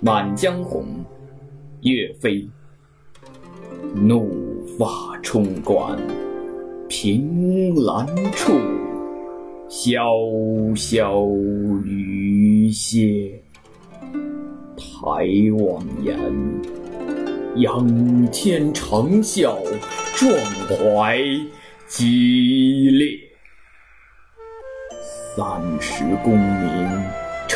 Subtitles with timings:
[0.02, 0.82] 《满江红》
[1.82, 2.48] 岳飞。
[3.94, 5.98] 怒发冲冠，
[6.88, 8.54] 凭栏处，
[9.68, 11.38] 潇潇
[11.84, 13.30] 雨歇。
[14.78, 15.26] 抬
[15.58, 16.18] 望眼，
[17.56, 19.54] 仰天长啸，
[20.16, 20.32] 壮
[20.66, 21.18] 怀
[21.86, 23.18] 激烈。
[25.36, 27.02] 三十功名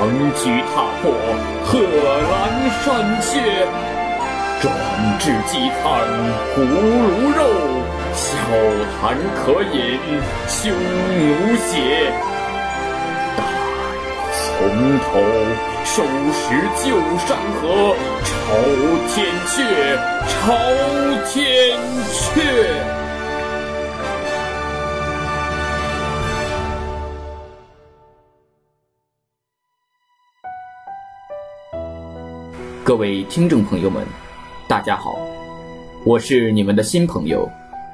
[0.00, 1.12] 长车踏破，
[1.66, 1.78] 贺
[2.30, 2.32] 兰
[2.80, 2.88] 山
[3.20, 3.28] 缺。
[4.62, 4.72] 壮
[5.18, 5.84] 志饥餐
[6.54, 7.40] 胡虏肉，
[8.14, 8.24] 笑
[8.96, 8.98] 谈
[9.36, 10.00] 渴饮
[10.48, 11.70] 匈奴血。
[13.36, 13.38] 待
[14.32, 14.48] 从
[15.00, 15.06] 头
[15.84, 15.92] 收
[16.32, 16.40] 拾
[16.82, 16.96] 旧
[17.26, 18.30] 山河，朝
[19.12, 19.14] 天
[19.48, 19.54] 阙，
[20.30, 20.40] 朝
[21.26, 21.76] 天
[22.10, 22.99] 阙。
[32.82, 34.02] 各位听众朋友们，
[34.66, 35.18] 大家好，
[36.02, 37.46] 我是你们的新朋友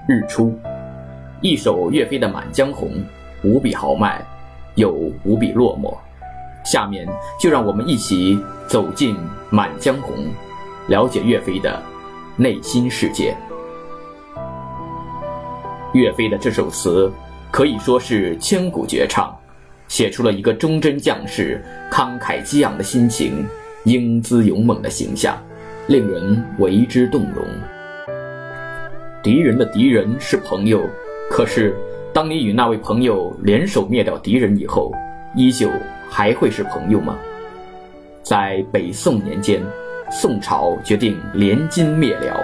[0.09, 0.57] 日出。
[1.41, 2.89] 一首岳飞的《满江红》，
[3.43, 4.25] 无比豪迈，
[4.77, 4.93] 又
[5.25, 5.93] 无比落寞。
[6.65, 7.07] 下面
[7.39, 9.17] 就让我们一起走进
[9.51, 10.15] 《满江红》，
[10.87, 11.83] 了解岳飞的
[12.37, 13.37] 内心世界。
[15.95, 17.11] 岳飞的这首词
[17.51, 19.37] 可以说是千古绝唱，
[19.89, 23.45] 写出了一个忠贞将士慷慨激昂的心情。
[23.87, 25.41] 英姿勇猛的形象，
[25.87, 27.47] 令人为之动容。
[29.23, 30.83] 敌人的敌人是朋友，
[31.31, 31.73] 可是
[32.13, 34.91] 当你与那位朋友联手灭掉敌人以后，
[35.37, 35.71] 依旧
[36.11, 37.17] 还会是朋友吗？
[38.25, 39.63] 在北宋年间，
[40.11, 42.37] 宋朝决定联金灭辽，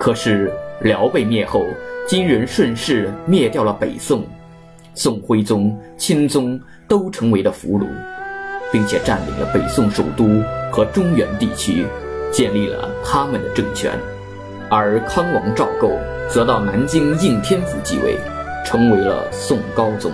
[0.00, 1.64] 可是辽被灭后，
[2.08, 4.24] 金人顺势灭掉了北宋，
[4.94, 7.86] 宋徽宗、钦宗都成为了俘虏。
[8.72, 11.86] 并且占领了北宋首都和中原地区，
[12.32, 13.92] 建立了他们的政权，
[14.70, 15.92] 而康王赵构
[16.28, 18.16] 则到南京应天府继位，
[18.64, 20.10] 成为了宋高宗，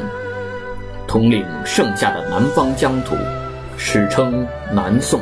[1.07, 3.15] 统领剩下的南方疆土，
[3.77, 5.21] 史称南宋。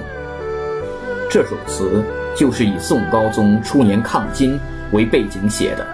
[1.29, 2.03] 这首词
[2.35, 4.59] 就是以宋高宗初年抗金
[4.93, 5.87] 为背景写的。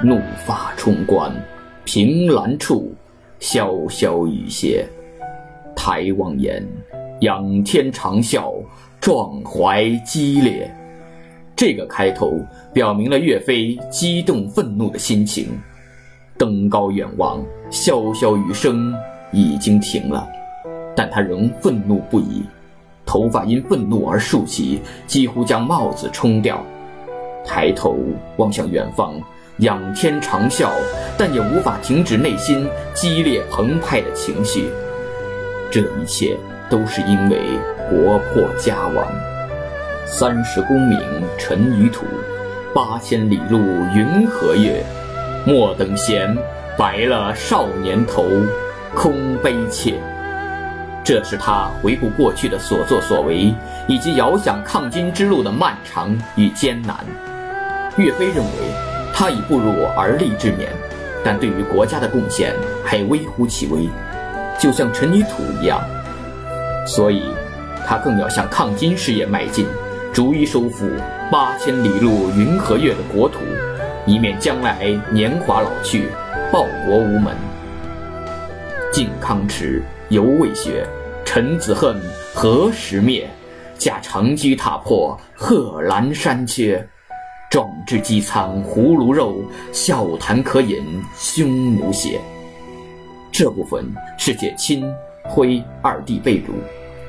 [0.00, 1.30] 怒发冲冠，
[1.84, 2.94] 凭栏处，
[3.40, 4.86] 潇潇雨歇。
[5.86, 6.66] 抬望眼，
[7.20, 8.52] 仰天长啸，
[9.00, 10.68] 壮怀激烈。
[11.54, 12.40] 这个开头
[12.74, 15.46] 表明了岳飞激动愤怒的心情。
[16.36, 18.92] 登高远望，潇潇雨声
[19.30, 20.28] 已经停了，
[20.96, 22.42] 但他仍愤怒不已，
[23.06, 26.60] 头发因愤怒而竖起，几乎将帽子冲掉。
[27.44, 27.96] 抬头
[28.38, 29.14] 望向远方，
[29.58, 30.68] 仰天长啸，
[31.16, 34.64] 但也无法停止内心激烈澎湃的情绪。
[35.70, 36.36] 这一切
[36.70, 37.38] 都是因为
[37.90, 39.06] 国破家亡，
[40.06, 40.98] 三十功名
[41.36, 42.06] 尘与土，
[42.74, 43.58] 八千里路
[43.94, 44.84] 云和月。
[45.44, 46.36] 莫等闲，
[46.76, 48.24] 白了少年头，
[48.94, 49.94] 空悲切。
[51.04, 53.54] 这是他回顾过去的所作所为，
[53.86, 56.96] 以及遥想抗金之路的漫长与艰难。
[57.96, 58.50] 岳飞认为，
[59.14, 60.68] 他已步入而立之年，
[61.24, 62.52] 但对于国家的贡献
[62.84, 63.88] 还微乎其微。
[64.58, 65.80] 就像尘泥土一样，
[66.86, 67.22] 所以，
[67.86, 69.66] 他更要向抗金事业迈进，
[70.12, 70.88] 逐一收复
[71.30, 73.40] 八千里路云和月的国土，
[74.06, 76.08] 以免将来年华老去，
[76.50, 77.36] 报国无门。
[78.92, 80.86] 靖康耻，犹未雪，
[81.24, 82.00] 臣子恨，
[82.34, 83.28] 何时灭？
[83.76, 86.82] 驾长车踏破贺兰山缺，
[87.50, 90.82] 壮志饥餐胡虏肉，笑谈渴饮
[91.14, 92.18] 匈奴血。
[93.38, 93.84] 这部分
[94.16, 94.90] 是解钦、
[95.22, 96.52] 徽二帝被掳，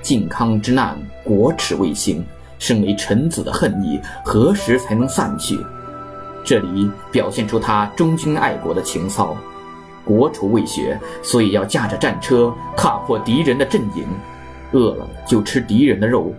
[0.01, 2.21] 靖康之难，国耻未兴，
[2.59, 5.57] 身为臣子的恨意何时才能散去？
[6.43, 9.37] 这里表现出他忠君爱国的情操。
[10.03, 14.05] 国仇未雪，所以要驾着战车踏破敌人的阵营，
[14.73, 16.33] 饿了就吃敌人的肉，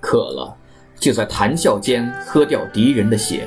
[0.00, 0.52] 渴了
[0.98, 3.46] 就在谈笑间喝掉敌人的血，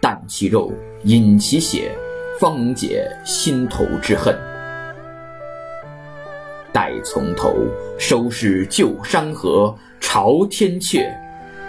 [0.00, 0.72] 啖其肉，
[1.02, 1.94] 饮其血，
[2.38, 4.34] 方能解心头之恨。
[6.72, 7.54] 待从头
[7.98, 11.06] 收拾旧山河，朝天阙。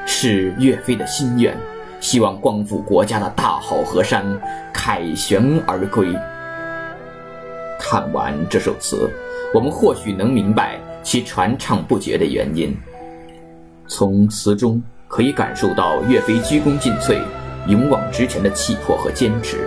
[0.05, 1.55] 是岳飞的心愿，
[1.99, 4.25] 希望光复国家的大好河山
[4.73, 6.07] 凯旋而归。
[7.79, 9.07] 看完这首词，
[9.53, 12.75] 我们或许能明白其传唱不绝的原因。
[13.87, 17.21] 从词中可以感受到岳飞鞠躬尽瘁、
[17.67, 19.57] 勇往直前的气魄和坚持。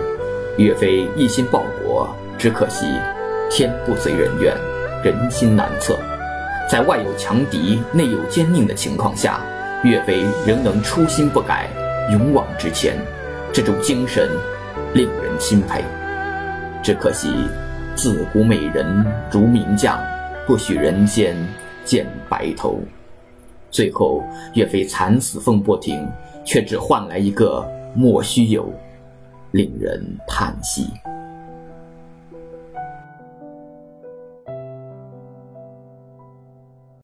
[0.57, 2.85] 岳飞一心报国，只可惜
[3.49, 4.53] 天不遂人愿，
[5.05, 5.95] 人心难测。
[6.67, 9.39] 在外有强敌、内有奸佞的情况下，
[9.83, 11.69] 岳飞仍能初心不改、
[12.11, 12.97] 勇往直前，
[13.53, 14.27] 这种精神
[14.95, 15.83] 令人钦佩。
[16.81, 17.31] 只可惜，
[17.95, 20.03] 自古美人如名将，
[20.47, 21.35] 不许人间
[21.83, 22.79] 见白头。
[23.69, 24.23] 最后，
[24.55, 26.03] 岳飞惨死风波亭，
[26.43, 27.63] 却只换来一个
[27.93, 28.73] 莫须有，
[29.51, 30.87] 令人叹息。